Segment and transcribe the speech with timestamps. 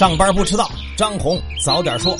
[0.00, 2.16] 上班不迟到，张红早点说。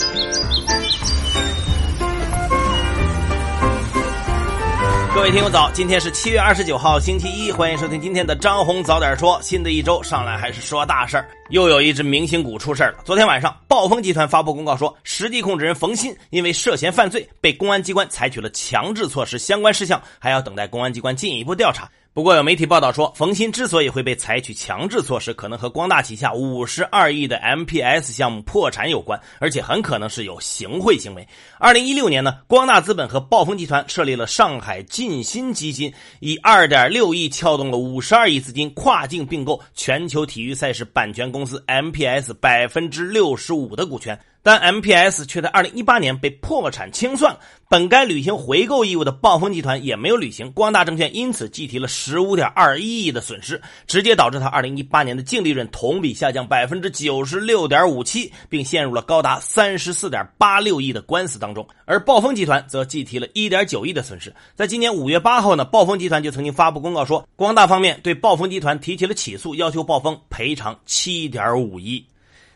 [5.15, 9.41] 各位听友早，今天是七月二十九号星期一，欢迎收听今天的张红早点说。
[9.41, 12.99] 新的一周上来还是说大事儿，又有一只明星股出事儿了。
[13.03, 21.91] 昨天晚上，暴风集团发布公告说，实际控制人冯鑫因为涉嫌犯罪，被公安机关采取了强制措施，相关事项还要等待公安机关进一步调查。
[22.13, 31.27] 不过有媒体报道说，冯鑫之所以会被采取强制措施，可能和光大旗下五十二亿的 MPS 项目破产有关，而且很可能是有行贿行为。
[31.61, 44.19] 二零一六年呢，光大资本和暴风集团设立了上海晋鑫基金，以二点六亿撬动了五十二亿资金，跨境并购全球体育赛事版权公司 MPS 百分之六十五的股权。
[44.43, 47.37] 但 MPS 却在二零一八年被破产清算，
[47.69, 61.67] 本该履行回购义务的暴风集团也没有履行，光大证券因此计提了十五点二一亿的损失，直接导致他二零一八年的净利润同比下降百分之九十六点五七，并陷入了高达三十四点八六亿的官司当中。
[61.85, 64.35] 而暴风集团则计提了一点九亿的损失。
[64.55, 72.05] 在今年五月八号呢，暴风集团就曾经发布公告说，光大方面对暴风集团提起了起诉，要求暴风赔偿七点五亿。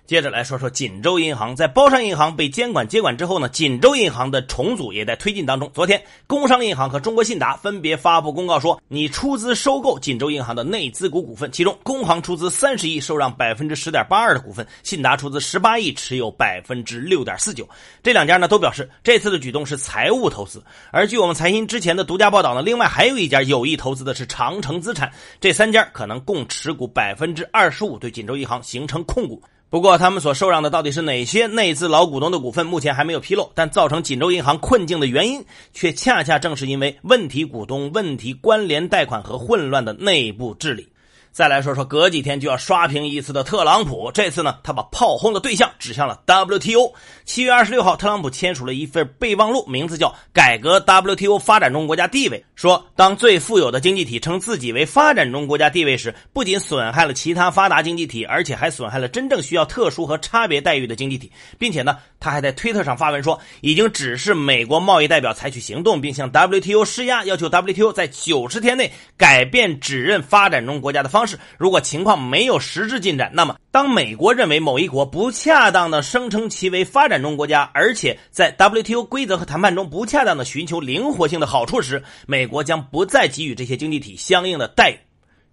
[0.07, 5.71] 接着来说说锦州银行，在包商银行被监管接管之后呢，锦州银行的重组也在推进当中。
[5.73, 17.67] 昨天，工商银行和中国信达分别发布公告说，拟出资收购锦州银行的内资股股份，其中工行出资三十亿，受让百分之十点八二的股份；信达出资十八亿，持有百分之六点四九。
[18.03, 20.63] 这两家呢都表示，这次的举动是财务投资。
[20.91, 29.43] 而据我们财新之前的独家报道呢，另外还有一家有意投资的是长城资产，这三家可能共持股百分之二十五，对锦州银行形成控股。
[29.75, 33.51] 不过，他们所受让的到底是哪些内资老股东的股份，目前还没有披露。
[33.57, 40.87] 但造成锦州银行困境的原因，却恰恰正是因为问题股东、问题关联贷款和混乱的内部治理。
[41.35, 46.93] 再来说说隔几天就要刷屏一次的特朗普，这次呢，他把炮轰的对象指向了 WTO。
[47.25, 71.39] 七月二十六号，特朗普签署了一份备忘录，名字叫《改革 WTO 发展中国家地位》，说当最富有的经济体称自己为发展中国家地位时，不仅损害了其他发达经济体，而且还损害了真正需要特殊和差别待遇的经济体，并且呢，他还在推特上发文说，已经指示美国贸易代表采取行动，并向 WTO 施压，要求 WTO 在九十天内改变指认发展中国家的方式。
[71.59, 84.97] 如果情况没有实质进展，那么当美国认为某一国不恰当的声称其为发展中国家，而且在 WTO 规则和谈判中不恰当的寻求灵活性的好处时，美国将不再给予这些经济体相应的待遇。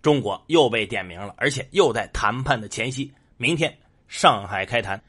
[0.02, 3.78] 中国又被点名了，而且又在谈判的前夕，明天
[4.08, 5.02] 上海开谈。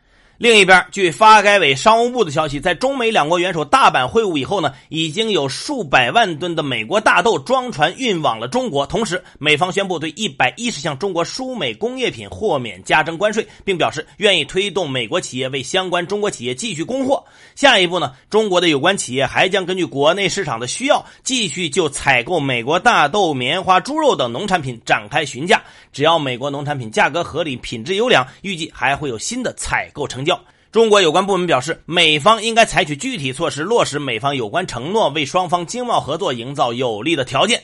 [0.42, 8.84] 另一边，据发改委、商务部的消息，在中美两国元首大阪会晤以后呢，已经有数百万吨的美国大豆装船运往了中国。
[8.84, 17.22] 同时，美方宣布对一百一十项中国输美工业品豁免加征关税，并表示愿意推动美国企业为相关中国企业继续供货。
[17.54, 25.62] 下一步呢，中国的有关企业还将根据国内市场的需要，继续就采购美国大豆、棉花、猪肉等农产品展开询价。
[25.92, 30.31] 只要美国农产品价格合理、品质优良，预计还会有新的采购成交。
[30.70, 37.62] 中国有关部门表示，美方应该采取具体措施，落实美方有关承诺，为双方经贸合作营造有利的条件。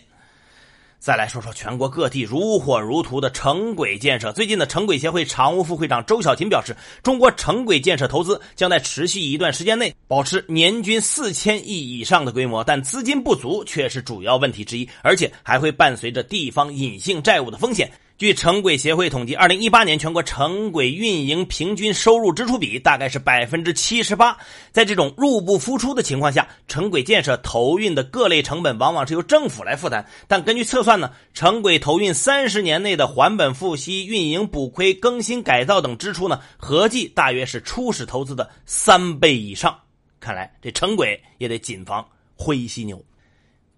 [0.98, 4.32] 再来说说全国各地如火如荼的城轨建设。
[4.32, 17.88] 最近的城轨协会常务副会长周小琴表示，中国城轨建设投资将在持续一段时间内保持年均四千亿以上的规模，但资金不足却是主要问题之一，而且还会伴随着地方隐性债务的风险。
[18.18, 24.36] 据城轨协会统计，二零一八年全国城轨运营平均收入支出比大概是百分之七十八。
[24.72, 30.04] 在这种入不敷出的情况下，城轨建设投运的各类成本往往是由政府来负担。
[30.26, 39.78] 但根据测算呢，城轨投运三十年内的还本付息、运营补亏、更新改造等支出呢，合计大约是初始投资的三倍以上。
[40.18, 42.04] 看来这城轨也得谨防
[42.34, 43.00] 灰犀牛。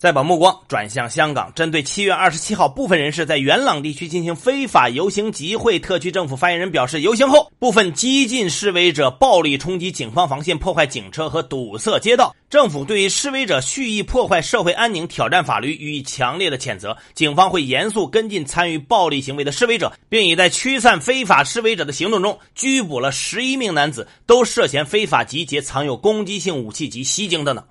[0.00, 12.34] 再把目光转向香港，针对七月二十七号部分人士在元朗地区进行非法游行集会，特区政府发言人表示，游行后部分激进示威者暴力冲击警方防线，破坏警车和堵塞街道。
[12.48, 16.96] 政府对于示威者蓄意破坏社会安宁、挑战法律予以强烈的谴责。
[17.14, 27.62] 警方会严肃跟进参与暴力行为的示威者，并已在驱散非法示威者的行动中拘捕了十一名男子，都涉嫌非法集结、藏有攻击性武器及袭警等等。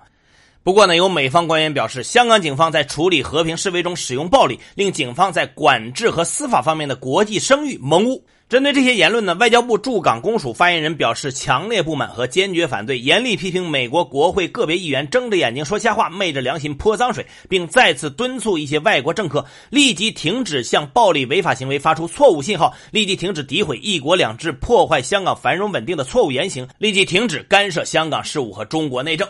[0.62, 8.22] 不过呢，有美方官员表示，香港警方在处理和平示威中使用暴力，令警方在管制和司法方面的国际声誉蒙污。
[8.46, 29.26] 针对这些言论呢，外交部驻港公署发言人表示强烈不满和坚决反对，严厉批评美国国会个别议员睁着眼睛说瞎话，昧着良心泼脏水，并再次敦促一些外国政客立即停止向暴力违法行为发出错误信号，立即停止诋毁“一国两制”、破坏香港繁荣稳定的错误言行，立即停止干涉香港事务和中国内政。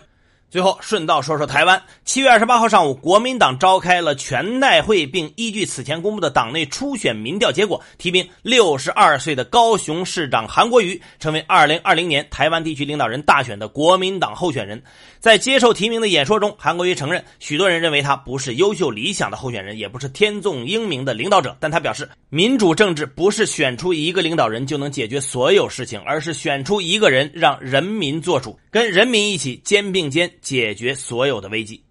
[0.50, 1.80] 最后顺道说说台湾。
[2.04, 14.82] 七月二十八号上午，国民党召开了全代会，并依据此前公布的党内初选民调结果，提名六十二岁的高雄市长韩国瑜成为二零二零年台湾地区领导人大选的国民党候选人。
[15.20, 21.56] 在接受提名的演说中，韩国瑜承认，许多人认为他不是优秀理想的候选人，也不是天纵英明的领导者。
[21.60, 30.28] 但他表示，民主政治不是选出一个领导人就能解决所有事情，而是选出一个人，让人民做主，跟人民一起肩并肩。
[30.40, 31.82] 解决所有的危机。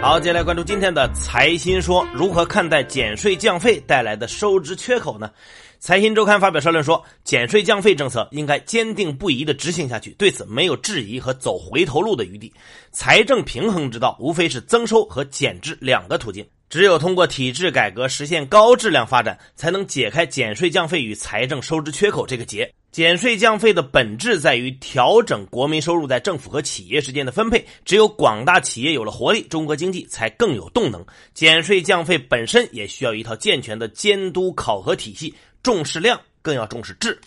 [0.00, 5.30] 好，接下来关注今天的财新说，如何看待减税降费带来的收支缺口呢？
[5.78, 12.52] 财新周刊发表社论说，减税降费政策应该坚定不移的执行下去，对此没有质疑和走回头路的余地。
[12.90, 16.46] 财政平衡之道，无非是增收和减支两个途径。
[16.68, 22.70] 只有通过体制改革实现高质量发展，才能解开减税降费与财政收支缺口这个结。
[22.94, 27.66] 减税降费的本质在于调整国民收入在政府和企业之间的分配。
[27.84, 31.04] 只有广大企业有了活力，中国经济才更有动能。
[31.32, 37.18] 减税降费本身也需要一套健全的监督考核体系，重视量更要重视质。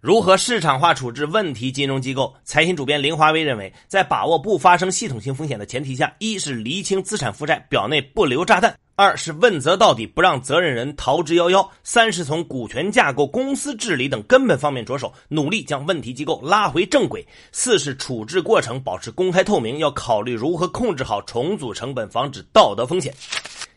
[0.00, 2.32] 如何市场化处置问题金融机构？
[2.44, 23.14] 财新主编林华威认为，在把握不发生系统性风险的前提下，一是厘清资产负债表内不留炸弹；二是问责到底，不让责任人逃之夭夭；三是从股权架构、公司治理等根本方面着手，努力将问题机构拉回正轨；四是处置过程保持公开透明，要考虑如何控制好重组成本，防止道德风险。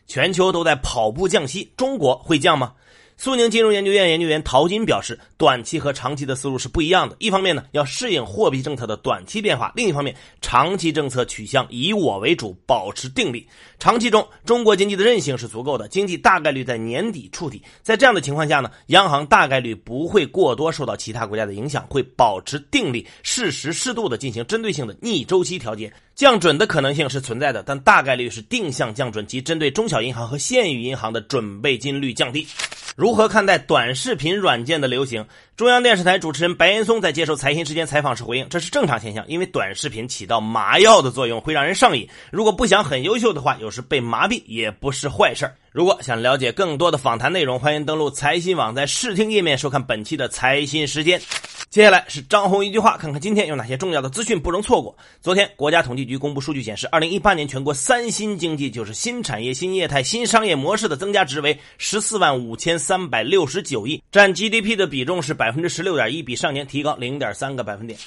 [0.06, 2.74] 全球都在跑步降息，中国会降吗？
[3.16, 7.14] 苏宁金融研究院研究员陶金表示，短期和长期的思路是不一样的。
[7.20, 13.46] 一方面呢，要适应货币政策的短期变化；另一方面，长期政策取向以我为主，保持定力。
[13.78, 17.62] 长期中，中国经济的韧性是足够的，经济大概率在年底触底。
[17.82, 25.92] 在这样的情况下呢，央行大概率不会过多受到其他国家的影响，会保持定力，适时适度的进行针对性的逆周期调节。
[26.14, 32.46] 降准的可能性是存在的，但大概率是定向降准，及针对中小银行和县域银行的准备金率降低。
[32.94, 35.26] 如何看待短视频软件的流行？
[35.56, 42.08] 中央电视台主持人白岩松在接受财新时间采访时回应：“这是正常现象，因为短视频起到麻药的作用，会让人上瘾。
[42.30, 51.20] 如果不想很优秀的话，有时被麻痹也不是坏事儿如果想了解更多的访谈内容，欢迎登录财新网，在视听页面收看本期的财新时间。
[51.68, 54.96] 接下来是张红一句话，看看今天有哪些重要的资讯不容错过。
[55.20, 67.98] 昨天，国家统计局公布数据显示，二零一八年全国三新经济，就是新产业、新业态、新商业模式的增加值为十四万五千三百六十九亿，占 GDP 的比重是百分之十六点一，比上年提高零点三个百分点。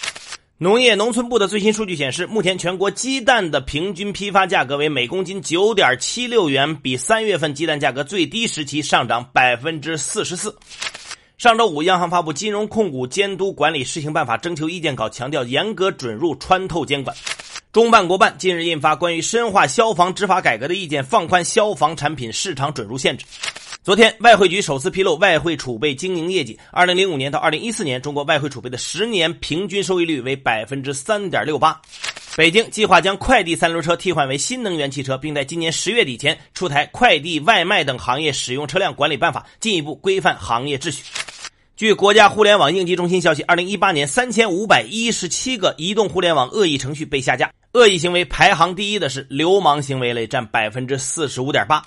[0.59, 10.57] 农业农村部的最新数据显示，目前全国鸡蛋的平均批发价格为每公斤九点七六元，比三月份鸡蛋价格最低时期上涨百分之四十四。
[11.38, 17.15] 上周五，央行发布《金融控股监督管理试行办法》征求意见稿，强调严格准入、穿透监管。
[17.71, 23.27] 中办国办近日印发关于深化消防执法改革的意见，放宽消防产品市场准入限制。
[23.88, 26.60] 昨天，外汇局首次披露外汇储备经营业绩。
[26.72, 31.81] 二零零五年到二零一四年，中国外汇储备的十年平均收益率为百分之三点六八。
[32.36, 41.03] 北京计划将快递三轮车替换为新能源汽车，并在今年十月底前出台《快递、外卖等行业使用车辆管理办法》，进一步规范行业秩序。
[41.77, 51.82] 据国家互联网应急中心消息，二零一八年三千五百一十七个移动互联网恶意程序被下架，恶意行为排行第一的是流氓行为类，占百分之四十五点八。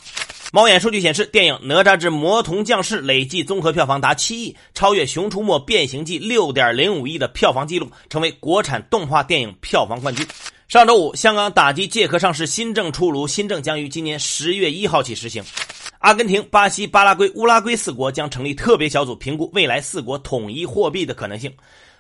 [0.53, 10.27] 猫眼数据显示，电影《哪吒之魔童降世》累计综合票房达七亿，超越《熊出没·变形记》六点零五亿的票房纪录，成为国产动画电影票房冠军。
[10.67, 15.41] 上周五，香港打击借壳上市新政出炉，新政将于今年十月一号起实行。
[16.01, 21.53] 阿根廷、巴西、巴拉圭、乌拉圭四国将成立特别小组，评估未来四国统一货币的可能性。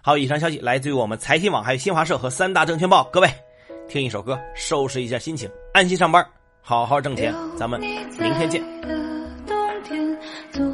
[0.03, 3.05] 好，以上消息来自于我们财新网、还有新华社和三大证券报。
[3.13, 3.33] 各位，
[3.89, 6.27] 听一首歌，收拾一下心情，安心上班，
[6.63, 7.35] 好好挣钱。
[7.57, 8.63] 咱们明天见。
[10.53, 10.65] 就